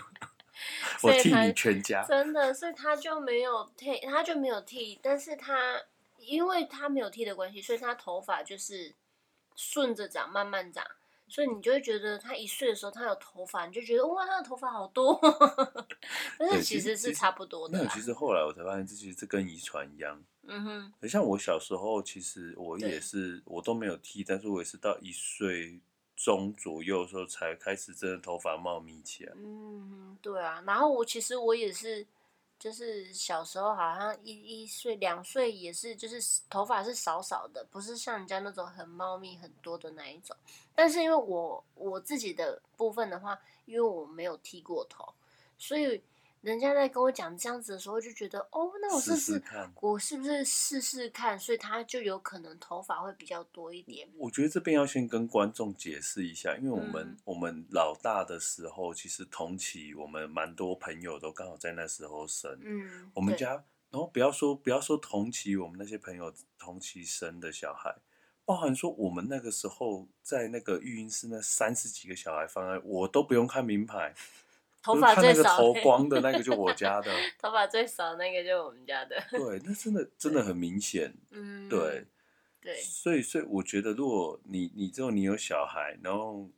[1.04, 2.04] 我剃你全家。
[2.04, 5.80] 真的，所以他就没有剃，他就没有剃，但是他。
[6.26, 8.94] 因为他没有剃的关系，所以他头发就是
[9.56, 10.86] 顺着长，慢慢长，
[11.28, 15.20] 所以你就会觉得他一岁的时候他有头发，你就觉得哇，他的头发好多，
[16.40, 17.78] 但是其实是差不多的。
[17.78, 20.24] 没有，其实后来我才发现，这其实这跟遗传一样。
[20.44, 20.94] 嗯哼。
[21.00, 25.80] 很像我小时候，其实我也是，我都没有剃，但是我也是到一岁
[26.16, 29.34] 中左右的时候才开始真的头发茂密起来。
[29.36, 30.64] 嗯哼，对啊。
[30.66, 32.06] 然后我其实我也是。
[32.64, 34.32] 就是小时候好像一
[34.64, 40.34] 一岁两岁也是，就是头发是少少的，不是像人家那种很茂密很多的那一种。
[40.74, 45.14] 但是因为我我自己的部分的话，因为我没有剃过头，
[45.58, 46.02] 所以。
[46.44, 49.42] 人家在跟我讲这样子的时候，就觉得哦，那我试试，
[49.80, 51.40] 我是不是试试看？
[51.40, 54.10] 所以他就有可能头发会比较多一点。
[54.18, 62.60] 我觉得这边要先跟观众解释一下，因为我们、嗯、我们老大的时候，其实同期我们蛮多朋友都刚好在那时候生。
[62.62, 63.52] 嗯，我们家，
[63.90, 67.96] 然后不要说不要说同期，我们那些朋友同期生的小孩，
[68.44, 74.14] 包含说我们那个时候在那个育婴室那三十几个小孩放在，我都不用看名牌。
[74.84, 77.10] 头发最少，头光的那个 就我家的。
[77.42, 79.16] 头发最少那个就我们家的。
[79.32, 81.14] 对，那真的 真的很明显。
[81.32, 82.06] 嗯，对，
[82.62, 82.76] 对。
[82.76, 86.50] 所以，所以我觉得，如果你你之后你有小孩，然后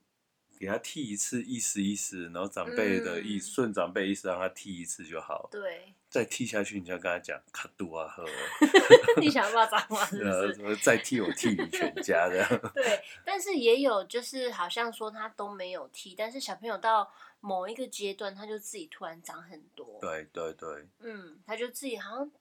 [0.59, 5.47] 给他剃一次，意思意思，然后长辈的意顺、嗯、长辈意思让他剃一次就好。
[5.51, 5.93] 对。
[6.09, 8.25] 再剃下去，你就要跟他讲卡杜啊呵。
[9.21, 10.23] 你想骂脏话是
[10.63, 10.77] 不是？
[10.77, 12.71] 再剃我剃你全家的。
[12.73, 17.11] 对，但是也有就是好像说他都没有剃，但是小朋友到。
[17.45, 19.99] 某一个阶段，他就自己突然长很多。
[20.01, 20.87] 对对对。
[20.97, 22.31] 嗯，他就自己好像，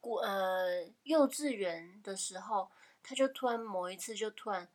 [0.00, 2.70] 过呃幼稚园的时候，
[3.02, 4.66] 他就突然某一次就突然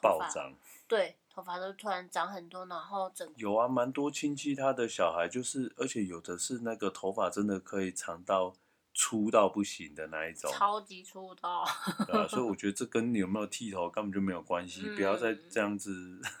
[0.00, 0.54] 暴涨。
[0.88, 8.54] 对，头发都突然长很多，然后整有啊，蛮多亲戚他的小孩就是，而且有的是那个头发真的可以长到
[8.94, 11.66] 粗到不行的那一种，超级粗到。
[12.06, 16.18] 对啊，所以我觉得这跟你有没有剃头根本就没有关系，嗯、不要再这样子，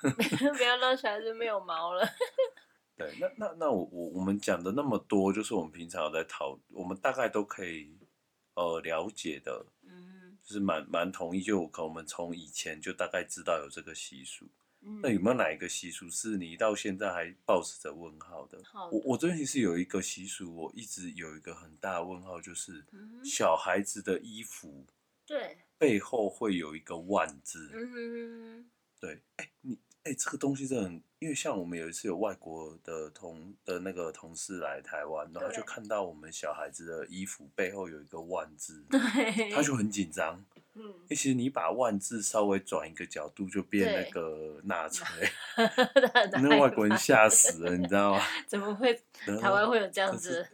[0.56, 2.02] 不要让小孩子没有毛了。
[2.96, 7.98] 对，那那那我我我们讲的那么多，就是我们平常有在讨，我们大概都可以
[8.54, 14.46] 呃了解的，嗯，就是蛮蛮同意，就可能我们从以前就大概知道有这个习俗，
[14.80, 18.62] 嗯，那有没有哪一个习俗是你到现在还保持着问号的？
[18.62, 22.84] 好的，我我这边其实有一个习俗，我一直有一个很大的问号，就是
[23.24, 24.86] 小孩子的衣服，
[25.26, 31.02] 对，背后会有一个万字，嗯哼，对，哎，你哎，这个东西真的很。
[31.24, 40.44] 因为像我们有一次有外国的同的那个同事来台湾，然后就看到我们小孩子的衣服背后有一个万字，对，他就很紧张。
[40.74, 45.06] 嗯，其实你把万字稍微转一个角度，就变那个纳 粹，
[46.42, 48.22] 那外国人吓死了，你知道吗？
[48.46, 48.92] 怎么会
[49.40, 50.46] 台湾会有这样子？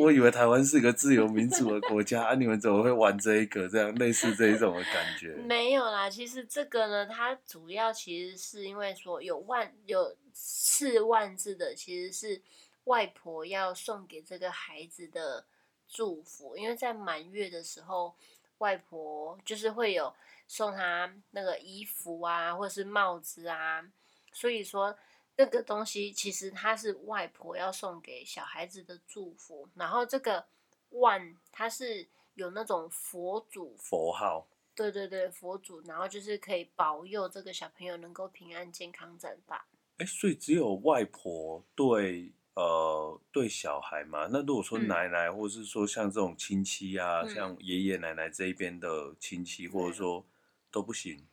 [0.00, 5.28] 我以为台湾是个自由民主的国家 啊，你们怎么会玩这一个这样类似这一种的感觉？
[5.46, 12.42] 没有啦，其实这个呢，它主要其实是因为说有万有四万字的，其实是
[12.84, 15.44] 外婆要送给这个孩子的
[15.88, 18.14] 祝福，因为在满月的时候。
[18.58, 20.14] 外婆就是会有
[20.46, 23.84] 送他那个衣服啊，或者是帽子啊，
[24.32, 24.96] 所以说
[25.34, 30.46] 这个东西其实它是外婆要送给小孩子的祝福，然后这个
[30.90, 39.64] 万它是有那种佛祖佛号，对对对，佛祖，然后就是可以保佑这个小朋友能够平安健康长大。
[39.96, 44.28] 哎，所以只有外婆对呃对小孩嘛？
[44.30, 50.26] 那如果说奶奶，嗯、或者是说像这种亲戚啊，嗯、像爷爷奶奶这一边的亲戚，或者说
[50.70, 51.26] 都不行？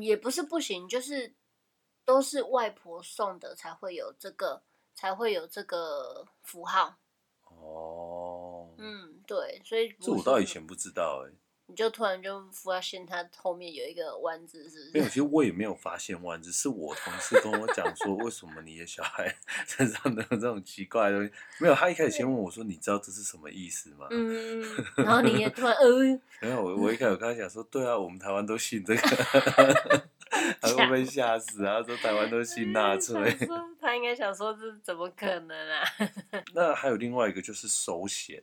[0.00, 1.32] 也不是不行，就是。
[2.08, 4.62] 都是外婆送的，才会有这个，
[4.94, 6.96] 才会有这个符号。
[7.44, 11.32] 哦，嗯，对，所以这我到以前不知道哎。
[11.70, 14.90] 你就突然就发现它后面有一个弯字，是不是？
[14.94, 19.36] 没有，其实我也没有发现弯字，是我同事跟我讲说，为什么你的小孩
[19.68, 21.32] 身上都有这种奇怪的东西？
[21.60, 24.64] 没有，他一开始先问我说：“你知道这是什么意思吗？”嗯，
[24.96, 25.90] 然后你也突然呃，
[26.40, 30.02] 没有，我我一开始跟他讲说：“对啊，我们台湾都信这个。”
[30.60, 31.82] 他会被吓死啊！
[31.82, 33.36] 说台湾都信纳粹，
[33.80, 35.84] 他应该想说这怎么可能啊？
[36.54, 38.42] 那还有另外一个就是收钱，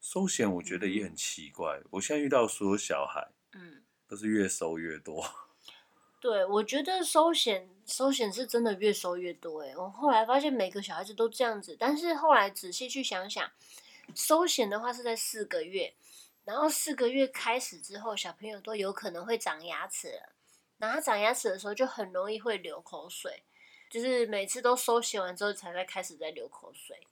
[0.00, 1.80] 收钱我觉得也很奇怪。
[1.90, 5.24] 我现在遇到所有小孩，嗯，都是越收越多。
[6.20, 9.62] 对，我觉得收钱收钱是真的越收越多。
[9.62, 13.50] 哎，我后来发现每个小孩子都这样子，但是后来仔细去想想，
[14.14, 15.92] 收钱的话是在四个月，
[16.44, 20.31] 然后四个月开始之后，小朋友都有可能会长牙齿了。
[20.82, 23.44] 然后长牙齿的时候就很容易会流口水，
[23.88, 27.06] 就是每次都收洗完之后才在开始在流口水。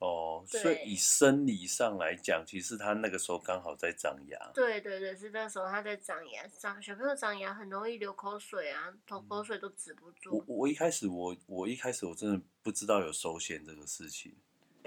[0.00, 4.50] 哦，所以以生理上来讲，其实他那个时候刚好在长牙。
[4.52, 10.36] 对对对，是那时候他在长牙，长小朋友长牙很容易流口水啊，头口水都止不住。
[10.36, 14.34] 我我一开始我我一开始我真的不知道有收涎这个事情，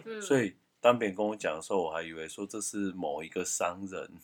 [0.04, 4.20] 嗯，所以当别人跟我讲的时候，我还以为说这是某一个商人。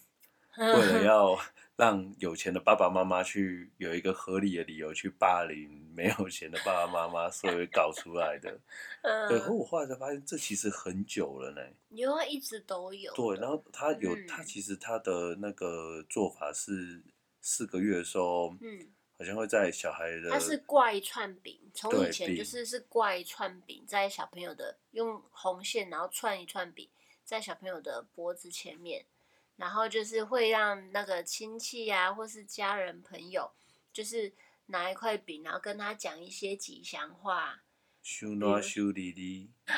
[0.73, 1.37] 为了要
[1.75, 8.59] 让有钱的爸爸妈妈去有一个合理的理由去霸凌没有钱的爸爸妈妈，所以搞出来的。
[9.03, 9.39] 嗯，对。
[9.39, 11.61] 可我后来才发现，这其实很久了呢。
[11.89, 13.13] 有啊，一直都有。
[13.13, 17.03] 对，然后他有、嗯、他其实他的那个做法是
[17.39, 26.89] 四个月的时候，嗯，好像会在小孩的，他是挂一串饼，从以前就是是挂一串饼在小朋友的用红线，然后串一串饼
[27.23, 29.05] 在小朋友的脖子前面。
[29.57, 33.51] 然后就是会让那个亲戚呀、啊，或是家人朋友，
[33.91, 34.31] 就是
[34.67, 37.61] 拿一块饼，然后跟他讲一些吉祥话。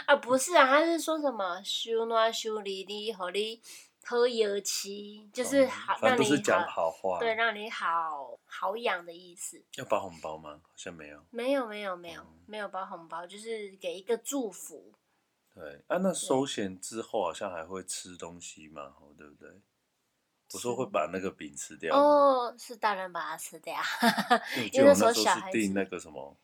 [0.05, 3.59] 啊，不是啊，他是说什么修暖收利利，和你
[4.03, 9.63] 好有气，就是好让你讲好话，对，让你好好养的意思。
[9.77, 10.61] 要包红包吗？
[10.61, 11.25] 好像没有。
[11.31, 14.93] 没有没有没有、嗯、没有包红包，就是给一个祝福。
[15.59, 19.49] 对啊，那收钱之后好像还会吃东西嘛，对不对？
[20.53, 23.75] 我说会把那个饼吃掉哦，是大人把它吃掉，
[24.73, 26.35] 因为那时候是订那个什么，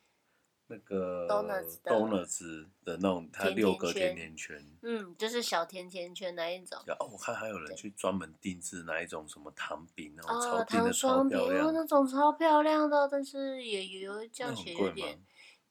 [0.68, 6.78] 那个 donuts 的那种，它六个甜甜圈，嗯，就是小甜甜圈那一种。
[7.00, 15.20] 哦，我看还有人去专门定制那一种什么糖饼，那种超甜的超漂亮，那种超漂亮的，但是也有价钱有点，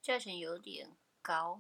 [0.01, 0.91] 价钱有点。
[1.25, 1.59] 高，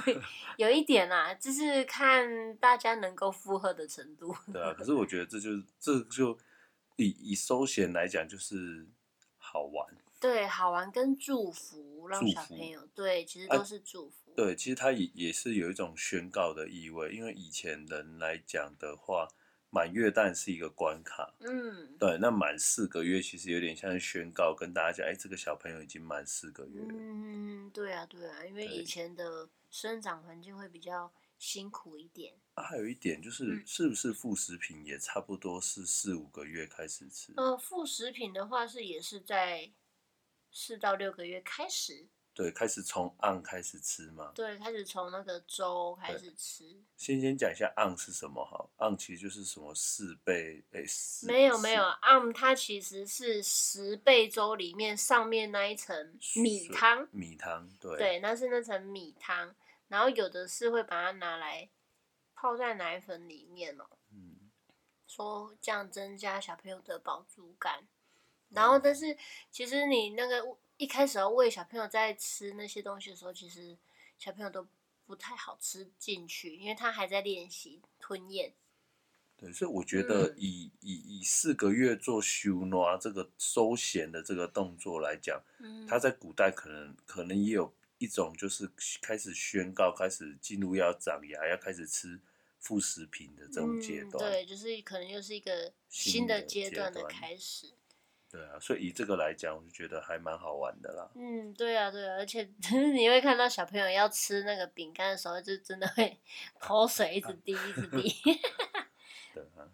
[0.58, 4.36] 有一点啦，就是看大家能够负荷的程度。
[4.52, 5.50] 对啊，可是我觉得这就
[5.80, 6.36] 这就
[6.96, 8.86] 以以收涎来讲，就是
[9.38, 9.96] 好玩。
[10.20, 14.32] 对，好玩跟祝福，让小朋友对，其实都是祝福。
[14.32, 19.28] 啊，对，其实它也也是有一种宣告的意味，因为以前人来讲的话。
[19.74, 26.88] 满月蛋是一个关卡，嗯，对，那满四个月其实有点像宣告，跟大家讲，哎，这个小朋友已经满四个月了。
[26.92, 32.32] 嗯，对啊，对啊，因为以前的生长环境会比较辛苦一点。
[32.54, 37.32] 啊，还有一点就是，嗯、是不是副食品也差不多是四五个月开始吃？
[37.36, 39.72] 呃，副食品的话是也是在
[40.52, 42.06] 四到六个月开始。
[42.34, 44.32] 对，开始从昂开始吃嘛。
[44.34, 46.82] 对，开始从那个粥开始吃。
[46.96, 57.06] 先先讲一下昂是什么哈，昂其实就是什么四倍诶，四没有没有，昂它其实是十倍粥里面上面那一层米汤。
[57.12, 57.96] 米汤，对。
[57.98, 59.54] 对，那是那层米汤，
[59.86, 61.70] 然后有的是会把它拿来
[62.34, 63.84] 泡在奶粉里面哦。
[64.10, 64.50] 嗯。
[65.06, 67.86] 说这样增加小朋友的饱足感，
[68.48, 69.16] 然后但是
[69.52, 70.44] 其实你那个。
[70.76, 73.76] 一开始要喂小朋友在吃那些东西的时候，其实
[74.18, 74.66] 小朋友都
[75.06, 78.52] 不太好吃进去，因为他还在练习吞咽。
[79.36, 88.70] 对，所以我觉得以、嗯、以以四个月做收暖这个收涎的这个动作来讲，嗯，他在古代可能可能也有一种就是
[89.02, 92.20] 开始宣告，开始进入要长牙，要开始吃
[92.60, 94.24] 副食品的这种阶段。
[94.24, 97.72] 嗯、对，就是可能又是一个新的阶段的开始。
[98.34, 101.08] 对啊，所以以这个来讲，我就觉得还蛮好玩的啦。
[101.14, 102.42] 嗯，对啊，对啊，而且
[102.92, 106.18] 你会看到小朋友要吃那个饼干的时候，就真的会
[106.58, 108.12] 口水一直滴，一直滴。
[109.32, 109.70] 对啊。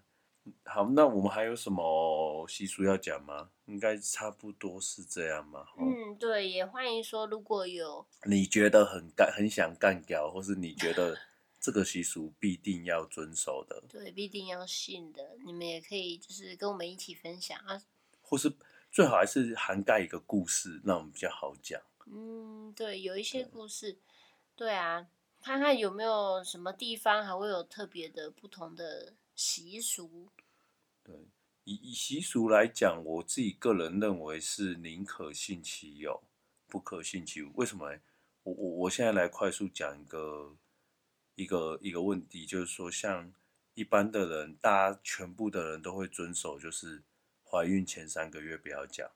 [0.65, 3.49] 好，那我们还有什么习俗要讲吗？
[3.65, 5.67] 应该差不多是这样嘛？
[5.79, 11.17] 嗯，对，也欢迎说，如果有你觉得很干、很想干掉，或是你觉得
[11.59, 17.83] 这个习俗必定要遵守的，对，必定要信的，你们也可以就是跟我们一起分享啊。
[18.31, 18.51] 或是
[18.91, 21.83] 最好还是涵盖一个故事，那我们比较好讲。
[22.07, 23.93] 嗯，对，有一些故事，
[24.55, 25.09] 对，对啊，
[25.43, 30.29] 看看有没有什么地方还会有特别的不同的习俗。
[31.03, 31.15] 对，
[31.65, 36.23] 以以习俗来讲，我自己个人认为是宁可信其有，
[36.69, 37.53] 不可信其无。
[37.57, 37.99] 为什么？
[38.43, 40.57] 我我我现在来快速讲一个
[41.35, 43.33] 一个一个问题，就是说，像
[43.75, 47.03] 一般的人，大家全部的人都会遵守，就是
[47.51, 49.11] 怀孕前三个月不要讲。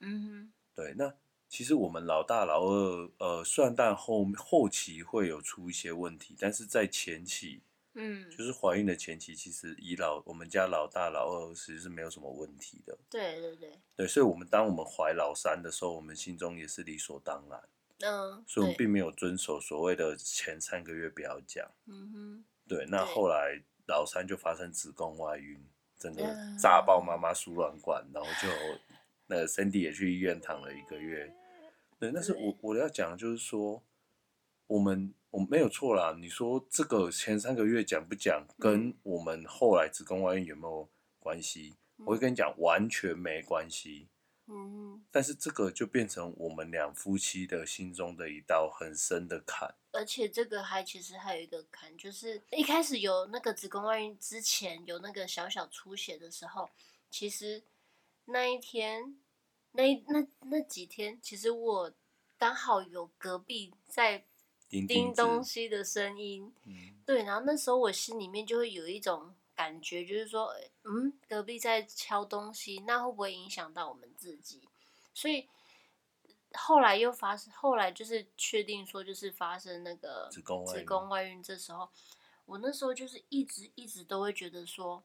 [0.00, 0.94] 嗯哼，对。
[0.96, 1.14] 那
[1.48, 7.62] 其实我们老大老二，呃，虽然但后后期会有出一些问题，但是在前期。
[7.98, 12.98] 嗯，就是怀孕的前期，其实以老我们家老大老二其实是没有什么问题的。
[13.08, 13.72] 对对对。
[13.96, 17.58] 对，所以，我们当我们怀老三的时候，我们心中也是理所当然。
[18.00, 18.44] 嗯。
[18.46, 21.66] 所以，我们并没有遵守所谓的前三个月不要讲。
[21.86, 22.44] 嗯哼。
[22.68, 25.66] 对，那后来老三就发生子宫外孕，
[25.98, 26.22] 整个
[26.58, 28.48] 炸爆妈妈输卵管，然后就
[29.26, 31.32] 那个 Cindy 也去医院躺了一个月。
[31.98, 33.82] 对，但是我我要讲的就是说，
[34.66, 35.14] 我们。
[35.30, 40.88] 我没有错啦，你说这个前三个月讲不讲，跟我们后来子宫外孕有没有
[41.18, 41.74] 关系？
[42.06, 44.08] 我会跟你讲，完全没关系。
[44.46, 49.74] 嗯，但是这个就变成我们两夫妻的心中的一道很深的坎。
[49.92, 56.68] 而且这个还其实还有一个坎，就是一开始有那个子宫外孕之前有那个小小出血的时候，
[57.10, 57.62] 其实
[58.26, 59.18] 那一天
[59.72, 61.92] 那那那几天，其实我
[62.38, 64.24] 刚好有隔壁在。
[64.68, 70.54] 叮东西的声音，嗯，对，然后那时候我心里面就会有一种感觉，就是说，
[70.84, 74.68] 嗯，隔壁在敲东西，那会不会影响到我们自己？
[75.14, 75.48] 所以
[76.52, 81.42] 后来又发生，后来就是确定说，就是发生那个子宫子宫外孕。
[81.42, 81.88] 这时候，
[82.44, 85.02] 我那时候就是一直一直都会觉得说，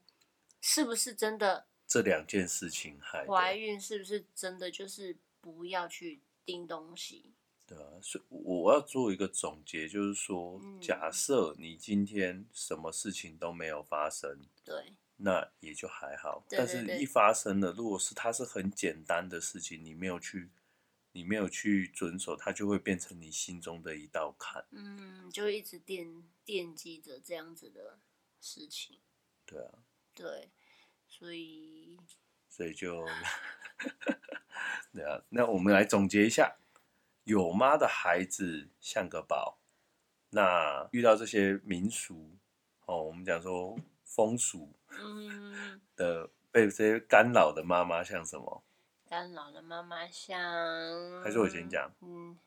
[0.59, 1.65] 是不是真的？
[1.87, 4.69] 这两件事情还怀孕是不是真的？
[4.69, 7.30] 就是不要去盯东西。
[7.73, 16.43] 对啊，所以我要做一个总结，就是说，嗯、假设你今天什么事情都没有发生，对，那也就还好。
[16.49, 20.49] 对对对，但是，一发生了，如果是它是很简单的事情，你没有去，
[21.13, 24.65] 你没有去遵守，它就会变成你心中的一道坎。
[24.71, 27.99] 嗯，就一直惦惦记着这样子的
[28.41, 28.99] 事情。
[29.45, 29.71] 对啊。
[30.13, 30.49] 对，
[31.07, 31.97] 所以，
[32.49, 33.07] 所以就，
[34.91, 36.57] 对啊，那我们来总结一下。
[37.23, 39.59] 有妈的孩子像个宝。
[40.33, 42.37] 那遇到这些民俗
[42.85, 44.73] 哦，我们讲说风俗
[45.95, 48.63] 的被这些干扰的妈妈像什么？
[49.05, 50.41] 干扰的妈妈像……
[51.21, 51.93] 还是我先讲？
[51.99, 52.37] 嗯，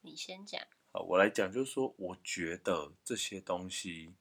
[0.00, 0.58] 你先讲。
[0.90, 4.14] 好，我来讲，就是说，我觉得这些东西，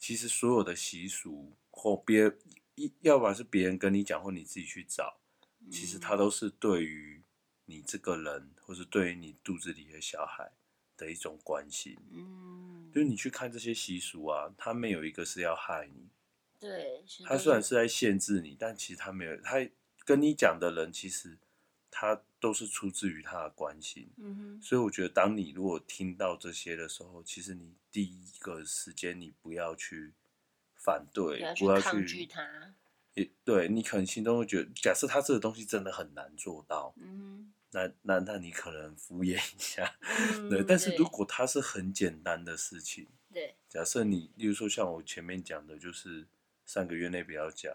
[0.00, 2.32] 其实所有的习俗或别
[2.74, 5.20] 一，要不然是别人跟你讲，或你自己去找，
[5.70, 7.21] 其实它都是对于。
[7.72, 10.52] 你这个人，或是对于你肚子里的小孩
[10.96, 16.10] 的一种关心，嗯，就是你去看这些习俗啊，他没有一个是要害你，
[16.60, 19.56] 对，他虽然是在限制你，但其实他没有，他
[20.04, 21.38] 跟你讲的人，其实
[21.90, 30.12] 他都是出自于他的关心，嗯哼，所以我觉得，当你如果听到这些的时候，其实你第一个时间你不要去
[30.74, 32.74] 反对，不要去抗拒他。
[33.14, 39.98] 也对，你可能心中会觉得，假设他这个东西真的很难做到，嗯，那那那你可能敷衍一下，
[40.36, 40.62] 嗯、对。
[40.62, 46.26] 但是如果它是很简单的事情，对，假设你，例如说像我前面讲的，就是
[46.64, 47.74] 三个月内不要讲，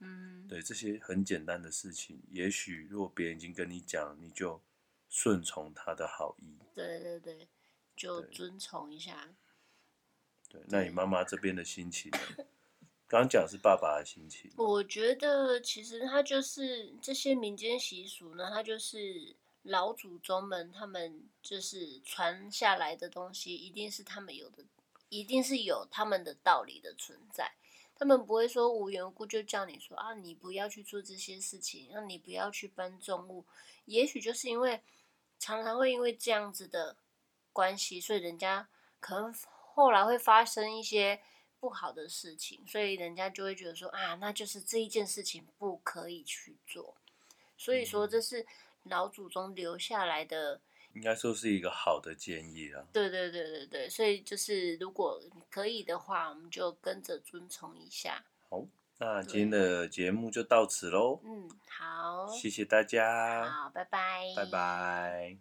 [0.00, 4.62] 嗯，对，这些很简单的事情，也许如果别人已经跟你讲，你就
[5.08, 7.48] 顺从他的好意，对对对，
[7.96, 9.34] 就遵从一下。
[10.48, 12.18] 对，对那你妈妈这边的心情呢？
[13.20, 14.50] 刚讲是爸爸的心情。
[14.56, 24.64] 我觉得其实他就是这些民间习俗呢，他就是老祖宗们他们就是传下来的东西，一定是他们有的，
[25.10, 27.52] 一定是有他们的道理的存在。
[27.94, 33.44] 他们不会说无缘故就叫你说啊，你不要去做这些事情，让你不要去搬重物。
[33.84, 34.80] 也许就是因为
[35.38, 36.96] 常常会因为这样子的
[37.52, 39.34] 关系，所以人家可能
[39.74, 41.20] 后来会发生一些。
[41.62, 46.96] 不好的事情，所以人家就会觉得说啊，那就是这一件事情不可以去做。
[47.56, 48.44] 所以说这是
[48.82, 50.60] 老祖宗留下来的，
[50.94, 52.84] 应该说是一个好的建议啊。
[52.92, 58.24] 对对对对对，所以就是如果可以的话，我们就跟着遵从一下。
[58.50, 58.66] 好，
[58.98, 61.20] 那今天的节目就到此喽。
[61.22, 63.48] 嗯，好，谢谢大家。
[63.48, 64.24] 好，拜拜。
[64.34, 65.38] 拜拜。